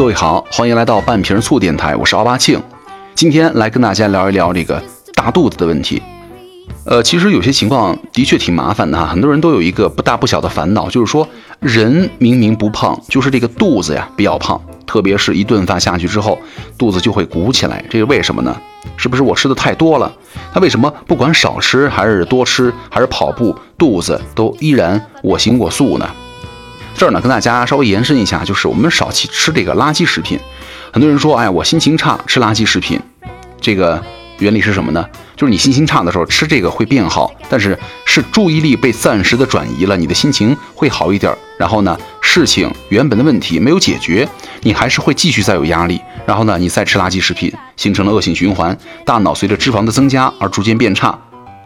[0.00, 2.58] 各位好，欢迎来到半瓶醋电台，我是奥巴庆，
[3.14, 4.82] 今天来跟大家聊一聊这个
[5.14, 6.00] 大肚子的问题。
[6.86, 11.28] 呃，其实有些情况的确挺麻烦的哈，很多人都有一个不大不小的烦恼，就是说
[11.58, 16.38] 人明明不胖，就是这个肚子呀比较胖，特别是一顿饭下去之后，
[16.78, 18.56] 肚子就会鼓起来，这是为什么呢？
[18.96, 20.10] 是不是我吃的太多了？
[20.50, 26.08] 他为什么不管少吃还是多吃，还是跑步，肚子都依然我行我素呢？
[27.00, 30.38] 这儿呢，跟大家稍微延伸一下，就是我们少去吃这个垃圾食品。
[30.92, 33.00] 很多人说，哎，我心情差，吃垃圾食品，
[33.58, 34.04] 这个
[34.38, 35.02] 原理是什么呢？
[35.34, 41.34] 就是你心情差的时候吃这个会变好，但是是注意力被暂时的转移了，你的心情会好一点。
[41.58, 44.28] 然后呢，事情原本的问题没有解决，
[44.60, 45.98] 你还是会继续再有压力。
[46.26, 48.76] 然后呢，你再吃垃圾食品，形成了恶性循环，
[49.06, 51.18] 大脑随着脂肪的增加而逐渐变差。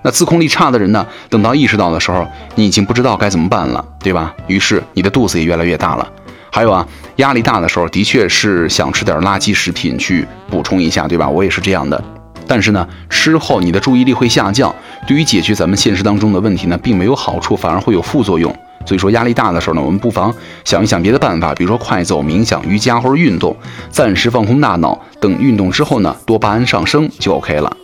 [0.05, 2.27] 那自控力差的人呢，等到意识到的时候，
[2.57, 4.35] 你已经不知道该怎么办了，对吧？
[4.49, 6.07] 于是你的肚子也越来越大了。
[6.53, 11.27] 还有啊，压力大的时候，的确是想吃点垃圾食品去补充一下，对吧？
[11.27, 12.05] 我也是这样的。
[12.47, 14.75] 但是呢，吃后你的注意力会下降，
[15.09, 18.55] 对于解决咱们现实当中的问题呢，并没有好处，反而会有副作用。
[18.85, 20.31] 所以说压力大的时候呢，我们不妨
[20.67, 23.57] 想一想别的办法，比如说快走、冥想、瑜伽或者运动，
[23.89, 25.01] 暂时放空大脑。
[25.19, 27.75] 等运动之后呢，多巴胺上升就 OK 了。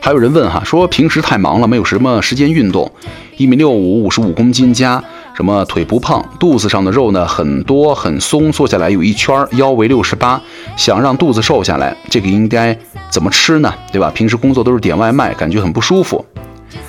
[0.00, 2.90] 还有人问哈，说平时太忙了，没有什么时间运动，
[3.36, 5.02] 一米六五，五十五公斤加。
[5.34, 10.40] 什么腿不胖，肚子上的肉呢很多很松，坐下来有一圈，腰围六十八，
[10.76, 12.76] 想让肚子瘦下来，这个应该
[13.08, 13.72] 怎么吃呢？
[13.92, 14.10] 对吧？
[14.12, 16.24] 平时工作都是点外卖，感觉很不舒服。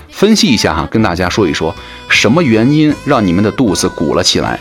[0.09, 1.75] 分析一下哈，跟大家说一说，
[2.07, 4.59] 什么原因让你们的肚子鼓了起来？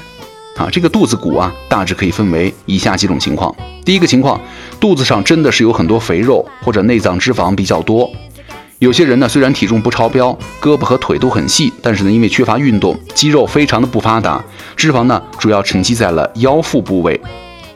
[0.59, 3.55] 啊，这个肚子鼓啊，大致可以分为以下几种情况。
[3.87, 4.39] 第一个情况，
[4.79, 8.11] 肚子上真的是有很多肥肉或者内脏脂肪比较多。
[8.79, 10.31] 有些人呢，虽然体重不超标，
[10.63, 14.41] 胳膊和腿都很细，但是呢，因为缺乏运动，肌肉非常的不发达，
[14.77, 17.21] 脂肪呢主要沉积在了腰腹部位。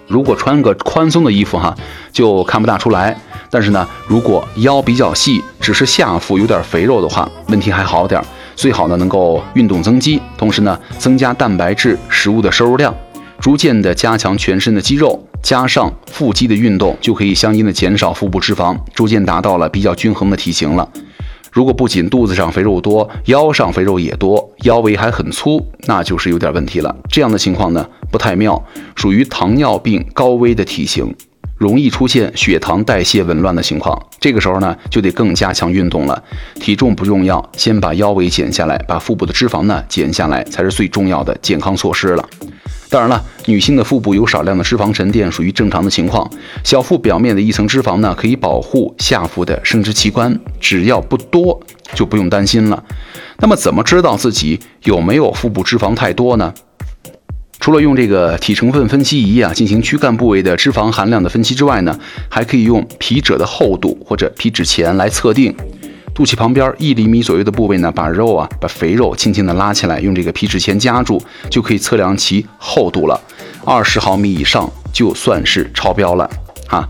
[0.07, 1.75] 如果穿个宽松的衣服哈，
[2.13, 3.19] 就看不大出来。
[3.51, 8.23] 但是呢，如果腰比较细，只是下腹有点肥肉的话，问题还好点。
[8.55, 12.95] 最好呢能够运动增肌，同时呢增加蛋白质食物的摄入量，
[13.43, 15.29] 逐渐的加强全身的肌肉。
[15.43, 20.89] 加上腹肌的运动，就可以相应的减少腹部脂肪，逐渐达到了比较均衡的体型了。
[21.51, 26.95] 如果不仅肚子上肥肉多，腰上肥肉也多，腰围还很粗，那就是有点问题了。
[27.11, 28.65] 这样的情况呢，不太妙，
[28.95, 31.13] 属于糖尿病高危的体型，
[31.57, 34.01] 容易出现血糖代谢紊乱的情况。
[34.21, 36.23] 这个时候呢，就得更加强运动了。
[36.61, 42.25] 体重不重要，先把腰围减下来，把腹部的脂肪呢减下来，才是最重要的健康措施了。
[42.93, 46.31] 当然了，女性的腹部有少量的脂肪沉淀，属于正常的情况。
[46.63, 51.59] 小腹表面的一层脂肪呢，可以保护下腹的生殖器官，只要不多，
[51.95, 52.85] 就不用担心了。
[53.39, 56.53] 那么，怎么知道自己有没有腹部脂肪太多呢？
[57.61, 61.99] 除了用这个体成分分析仪啊进行躯干部位的脂肪含量的分析之外呢，
[62.29, 65.57] 还可以用皮褶的厚度或者皮脂钳来测定。
[66.15, 73.19] 肚脐旁边一厘米左右的部位呢，把肉啊，把肥肉轻轻的拉起来，用这个皮脂钳夹住，就可以测量其厚度了。
[73.65, 76.29] 二十毫米以上就算是超标了
[76.69, 76.87] 啊。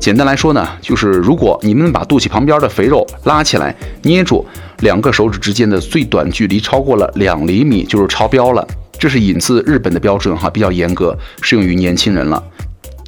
[0.00, 4.44] 简单来说呢，就是如果你们把肚脐旁边的肥肉拉起来，捏住
[4.80, 8.66] 两个手指之间的最短距离超过了两厘米，就是超标了。
[8.98, 12.42] 这是引自日本的标准哈，比较严格，适用于年轻人了。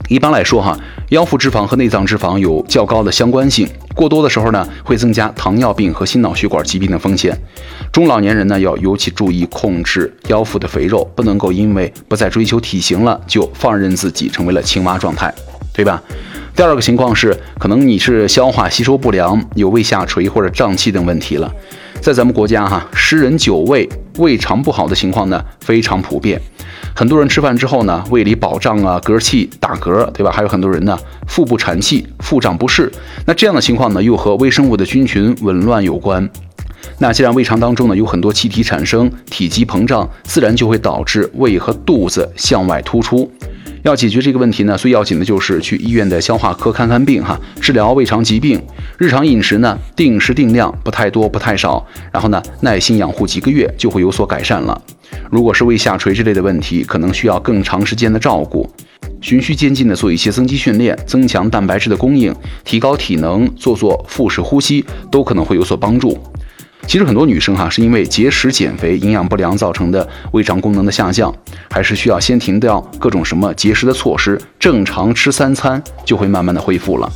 [0.09, 0.79] 一般来说，哈，
[1.11, 7.37] 腰腹脂肪和内脏脂肪有较高的相关性，过多的时候呢，会增加糖尿病和心脑血管疾病的风险。
[7.93, 15.33] 中老年人呢，要尤其注意控制腰腹的肥肉，不能够因为不再追求体型了，就放任自己成为了青蛙状态，
[15.73, 16.03] 对吧？
[16.57, 21.49] 第二个情况是，可能你是消化吸收不良，有胃下垂或者胀气等问题了。
[22.01, 23.89] 在咱们国家，哈，十人九胃，
[24.19, 26.41] 胃肠不好的情况呢，非常普遍。
[26.95, 30.31] 很多人吃饭之后呢，胃里饱胀啊，嗝气打嗝，对吧？
[30.31, 32.91] 还有很多人呢，腹部产气、腹胀不适。
[33.27, 36.29] 那这样的情况呢，又和微生物的菌群紊乱有关。
[36.99, 43.31] 那既然胃肠当中呢有很多气体产生，体积膨胀，自然就会导致胃和肚子向外突出。
[43.87, 48.61] 要解决这个问题呢，最要紧的就是去医院的消化科看看病哈，治疗胃肠疾病。
[48.99, 54.83] 日常饮食呢，定时定量，不太多不太少，然后呢，耐心养护几个月就会有所改善了。
[55.31, 58.69] 如果是胃下垂之类的问题，可能需要更长时间的照顾，
[59.21, 62.35] 循序渐进的做一些增肌训练，增强蛋白质的供应，
[62.65, 66.19] 提高体能，做做腹式呼吸，都可能会有所帮助。
[66.87, 71.35] 其实很多女生哈，是因为节食减肥、营养不良造成的胃肠功能的下降，
[71.69, 77.11] 还是需要先停掉各种什么节食的措施，正常吃三餐就会慢慢的恢复了。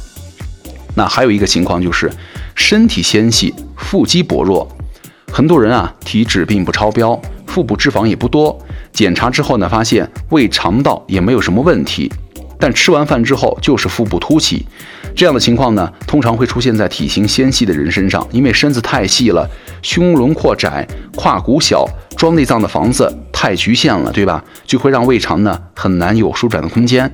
[0.97, 2.11] 那还有一个情况就是，
[2.57, 4.69] 身体纤细，腹肌薄弱，
[5.31, 8.59] 很多人啊体脂并不超标，腹部脂肪也不多，
[8.93, 12.13] 检查之后呢发现胃肠道也没有什么问题，
[12.59, 14.67] 但吃完饭之后就是腹部凸起。
[15.15, 19.49] 这样的情况呢，通常会出现在体型纤细的人身上，因为身子太细了，
[19.83, 21.87] 胸轮廓窄，胯骨小，
[22.17, 24.43] 装内脏的房子太局限了，对吧？
[24.65, 27.11] 就会让胃肠呢很难有舒展的空间。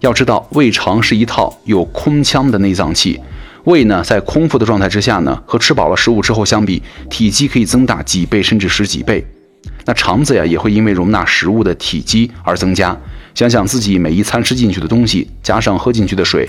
[0.00, 3.20] 要知道，胃肠是一套有空腔的内脏器，
[3.64, 9.26] 胃呢在空腹的状态之下呢，和吃饱了食物之后相比，体积可以增大几倍甚至十几倍。
[9.84, 12.96] 那肠子呀也会因为容纳食物的体积而增加。
[13.34, 16.48] 想想自己每一餐吃进去的东西，加上喝进去的水。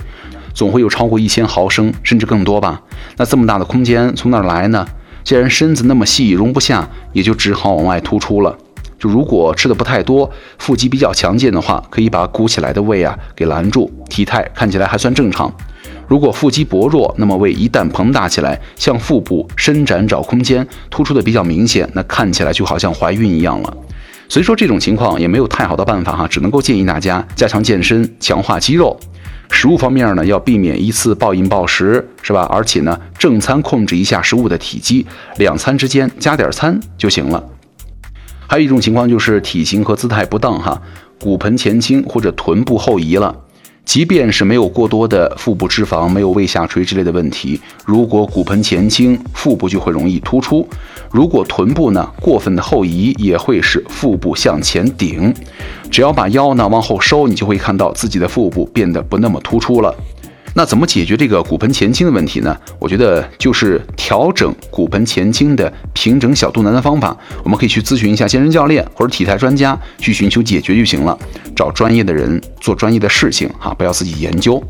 [0.60, 2.82] 总会有超过一千毫升，甚至更多吧？
[3.16, 4.86] 那这么大的空间从哪儿来呢？
[5.24, 8.54] 既然身子那么细，容不下，也就只好往外突出了。
[9.00, 15.50] 就如果吃的不太多，腹肌比较强健的话，可以把鼓起来的胃啊给拦住，体态看起来还算正常。
[16.10, 23.78] 如果腹肌薄弱，那么胃一旦膨大起来，向腹部伸展找空间，突出的比较明显，那看起来就好像怀孕一样了。
[24.28, 29.00] 所以说这种情况也没有太好的办法哈，只能够建议大家加强健身，强化肌肉。
[29.52, 32.44] 食物方面呢，要避免一次暴饮暴食，是吧？
[32.52, 35.06] 而且呢，正餐控制一下食物的体积，
[35.38, 37.44] 两餐之间加点餐就行了。
[38.48, 40.82] 还有一种情况就是体型和姿态不当，哈，
[41.20, 43.36] 骨盆前倾或者臀部后移了。
[43.86, 50.64] 即便是没有过多的腹部脂肪，没有胃下垂之类的问题，如果骨盆前倾，腹部就会容易突出；
[51.12, 55.34] 如果臀部呢过分的后移，也会使腹部向前顶。
[55.90, 59.96] 只要把腰呢往后收，你就会看到自己的腹部变得不那么突出了。
[60.60, 62.54] 那怎么解决这个骨盆前倾的问题呢？
[62.80, 67.16] 我觉得就是调整骨盆前倾的平整小肚腩的方法。
[67.46, 71.18] 我们可以去咨询一下健身教练或者体态专家，去寻求解决就行了。
[71.56, 74.62] 找专业的人做专业的事情哈，不要自己研究。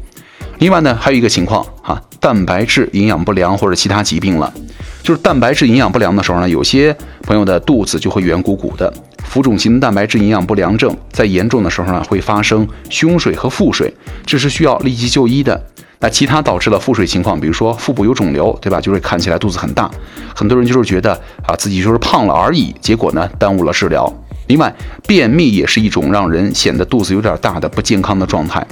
[0.59, 4.53] 另外呢，还有一个情况哈，蛋白质营养不良或者其他疾病了，
[5.01, 8.93] 就是蛋白质营养不良的时候呢，有些朋友的肚子就会圆鼓鼓的。
[9.23, 13.91] 浮肿型蛋白质营养不良症在严重的时候呢，会发生胸水和腹水，
[14.23, 15.59] 这是需要立即就医的。
[16.01, 18.79] 那其他导致了腹水情况，比如说腹部有肿瘤，对吧？
[18.79, 19.91] 就是看起来肚子很大，
[20.33, 21.13] 很多人就是觉得
[21.45, 24.11] 啊自己就是胖了而已，结果呢耽误了治疗。
[24.47, 24.73] 另外，
[25.05, 28.65] 便秘也是一种让人显得肚子有点大的不健康的状态。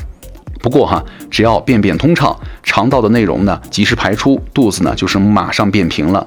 [0.61, 6.25] 不过哈，只要便便通畅，肠道的内容呢及时排出，肚子呢就是马上变平了。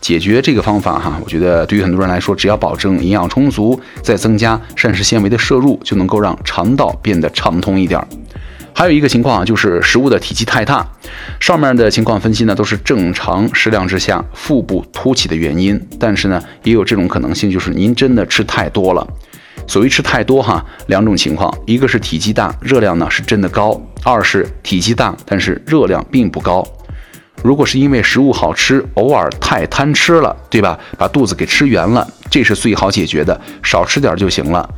[0.00, 8.06] 解决这个方法哈，我觉得对于很多人来说，只要保证营养充足，再增加膳食纤维的摄入，就能够让肠道变得畅通一点儿。
[8.74, 10.86] 还有一个情况啊，就是食物的体积太大。
[11.38, 19.06] 上面的情况分析呢，都是正常食量之下腹部凸起的原因，但是呢，也有这种可能性，就是您真的吃太多了。
[19.66, 26.66] 所谓吃太多哈，两种情况，一个是体积大，热量呢是真的高；二是体积大，但是热量并不高。
[27.42, 30.78] 如果是因为食物好吃，偶尔太贪吃了，对吧？
[30.96, 34.68] 把肚子给吃圆了，这是最好解决的，少吃点就行了。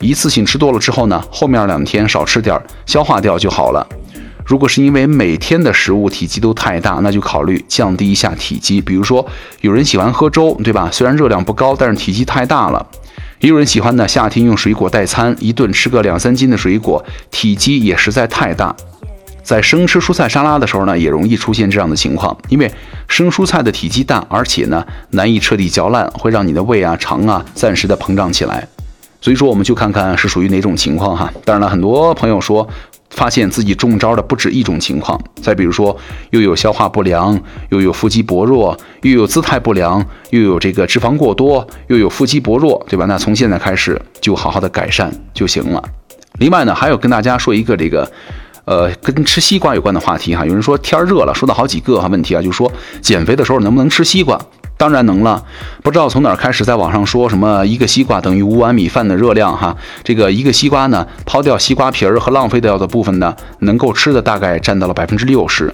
[0.00, 3.86] 一次性吃多了之后呢，后面两天少吃点，消化掉就好了。
[4.44, 8.80] 如果是因为每天的食物体积都太大，那就考虑降低一下体积。
[8.80, 9.26] 比如说，
[9.62, 10.90] 有人喜欢喝粥，对吧？
[10.92, 12.86] 虽然热量不高，但是体积太大了。
[13.40, 18.74] 也有人喜欢呢，夏天用水果代餐，一顿吃个两三斤的水果，体积也实在太大。
[19.44, 22.72] 在生吃蔬菜沙拉的时候呢，也容易出现这样的情况，因为
[23.06, 28.66] 生蔬菜的体积大，而且呢难以彻底嚼烂，会让你的胃啊、肠啊暂时的膨胀起来。
[29.20, 31.30] 所以说，我们就看看是属于哪种情况哈。
[31.44, 32.66] 当然了，很多朋友说
[33.10, 35.94] 发现自己中招的不止一种情况，再比如说
[36.30, 43.04] 又有消化不良，又有腹肌薄弱，又有姿态不良，又有这个脂肪过多，又有腹肌薄弱，对吧？
[43.04, 45.82] 那从现在开始就好好的改善就行了。
[46.38, 48.10] 另外呢，还有跟大家说一个这个。
[48.64, 54.40] 呃，跟吃西瓜有关的话题哈，有人说天热了，说到好几个哈问题啊，就是说减肥的时候能不能吃西瓜？
[54.76, 55.44] 当然能了，
[55.82, 65.72] 不知道从哪儿开始在网上说什么一个西瓜等于五碗米饭的热量哈，这个一个西瓜呢，抛掉西瓜皮儿和浪费掉的部分呢，能够吃的大概占到了百分之六十。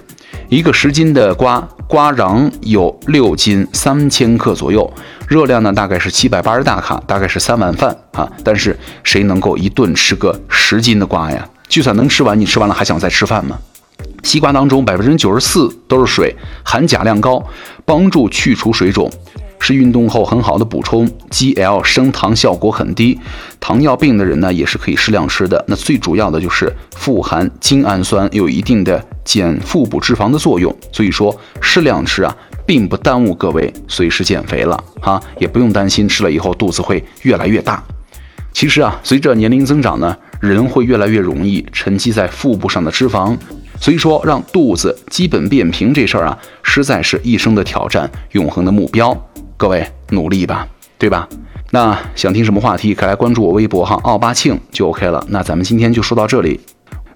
[0.49, 4.91] 一个十斤的瓜，瓜瓤有六斤三千克左右，
[5.27, 8.29] 热量呢大概是七百八十大卡，大概是三碗饭啊。
[8.43, 11.47] 但是谁能够一顿吃个十斤的瓜呀？
[11.71, 13.57] 就算能吃完，你吃完了还想再吃饭吗？
[14.23, 16.35] 西瓜当中百分之九十四都是水，
[16.65, 17.41] 含钾量高，
[17.85, 19.09] 帮助去除水肿，
[19.57, 21.09] 是运动后很好的补充。
[21.29, 23.17] GL 升糖效果很低，
[23.61, 25.63] 糖尿病的人呢也是可以适量吃的。
[25.69, 30.75] 那最主要的就是富含精氨酸，有一定的减腹部脂肪的作用。
[30.91, 32.35] 所以说适量吃啊，
[32.65, 37.81] 并不耽误各位随时减肥了哈，也不用担心吃了以后肚子会越来越大。
[38.51, 40.17] 其实啊，随着年龄增长呢。
[40.41, 43.37] 人会越来越容易沉积在腹部上的脂肪，
[43.79, 49.15] 所以说让肚子基本变平这事儿啊，实在是一生的挑战，永恒的目标。
[49.55, 50.67] 各位努力吧，
[50.97, 51.29] 对吧？
[51.69, 55.23] 那想听什么话题，可来关注我微博哈，奥巴庆就 OK 了。
[55.29, 56.59] 那咱们今天就说到这里。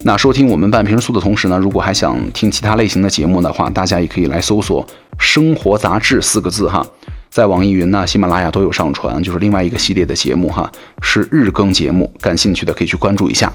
[0.02, 4.86] 那收听我们半瓶醋的同时呢，如果还想听其他类型的节目的话，大家也可以来搜索
[5.18, 6.86] “生活杂志”四个字哈，
[7.36, 13.52] 在网易云呢、喜马拉雅都有上传，就是另外一个系列的节目哈，是日更节目，感兴趣的可以去关注一下。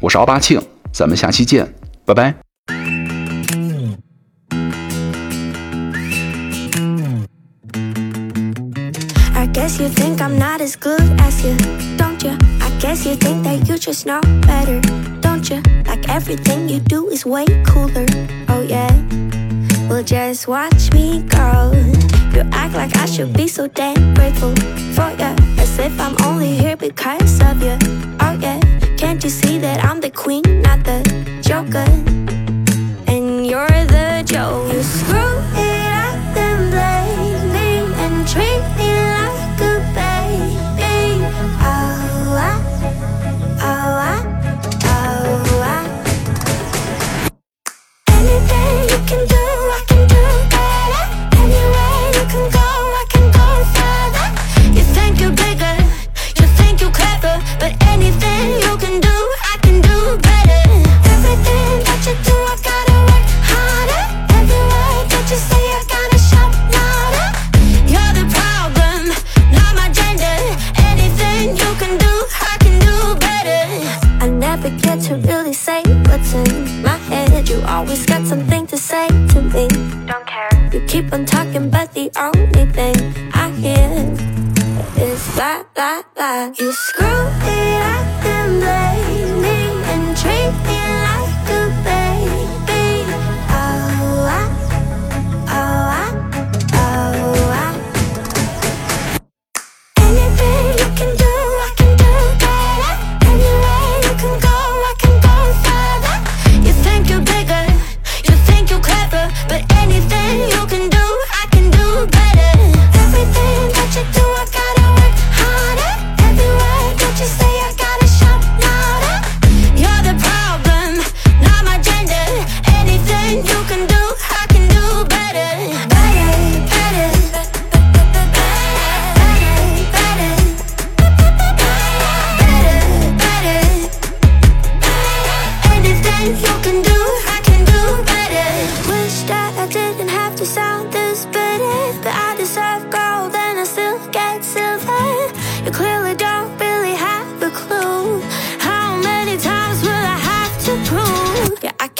[0.00, 0.60] 我是奥巴庆，
[0.92, 1.66] 咱们下期见，
[2.04, 2.34] 拜拜。
[9.54, 11.56] guess you think I'm not as good as you,
[11.96, 12.36] don't you?
[12.60, 14.78] I guess you think that you just know better,
[15.22, 15.62] don't you?
[15.86, 18.04] Like everything you do is way cooler,
[18.50, 18.92] oh yeah.
[19.88, 21.72] Well, just watch me go.
[22.34, 24.54] You act like I should be so damn grateful
[24.96, 27.76] for you, as if I'm only here because of you,
[28.20, 28.58] oh yeah.
[28.96, 31.02] Can't you see that I'm the queen, not the
[31.42, 32.01] joker?
[81.22, 82.96] On talking, but the only thing
[83.32, 83.90] I hear
[85.06, 86.52] is blah blah blah.
[86.58, 89.58] You screw it up and blame me
[89.92, 90.81] and treat me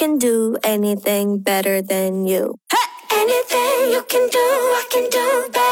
[0.03, 2.59] can do anything better than you.
[3.13, 4.39] Anything you can do,
[4.81, 5.72] I can do better.